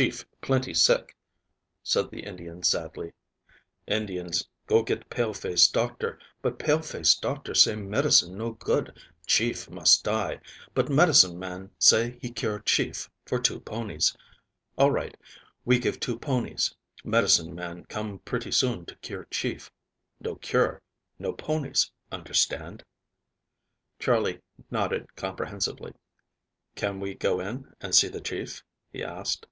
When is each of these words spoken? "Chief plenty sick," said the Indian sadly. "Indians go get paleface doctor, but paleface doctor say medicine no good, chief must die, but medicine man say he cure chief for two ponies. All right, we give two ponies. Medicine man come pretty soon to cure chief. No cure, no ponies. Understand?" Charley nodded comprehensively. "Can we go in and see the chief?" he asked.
"Chief 0.00 0.24
plenty 0.40 0.72
sick," 0.72 1.14
said 1.82 2.10
the 2.10 2.20
Indian 2.20 2.62
sadly. 2.62 3.12
"Indians 3.86 4.48
go 4.66 4.82
get 4.82 5.10
paleface 5.10 5.68
doctor, 5.70 6.18
but 6.40 6.58
paleface 6.58 7.14
doctor 7.20 7.54
say 7.54 7.76
medicine 7.76 8.38
no 8.38 8.52
good, 8.52 8.98
chief 9.26 9.68
must 9.68 10.02
die, 10.02 10.40
but 10.72 10.88
medicine 10.88 11.38
man 11.38 11.70
say 11.78 12.18
he 12.22 12.30
cure 12.30 12.60
chief 12.60 13.10
for 13.26 13.38
two 13.38 13.60
ponies. 13.60 14.16
All 14.78 14.90
right, 14.90 15.14
we 15.66 15.78
give 15.78 16.00
two 16.00 16.18
ponies. 16.18 16.74
Medicine 17.04 17.54
man 17.54 17.84
come 17.84 18.20
pretty 18.20 18.52
soon 18.52 18.86
to 18.86 18.94
cure 18.96 19.24
chief. 19.30 19.70
No 20.18 20.36
cure, 20.36 20.80
no 21.18 21.34
ponies. 21.34 21.90
Understand?" 22.10 22.84
Charley 23.98 24.40
nodded 24.70 25.14
comprehensively. 25.14 25.92
"Can 26.74 27.00
we 27.00 27.12
go 27.14 27.40
in 27.40 27.74
and 27.82 27.94
see 27.94 28.08
the 28.08 28.20
chief?" 28.22 28.62
he 28.90 29.04
asked. 29.04 29.46